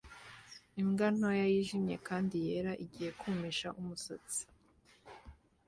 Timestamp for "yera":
2.47-2.71